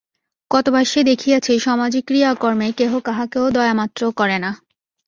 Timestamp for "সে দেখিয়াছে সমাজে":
0.85-1.99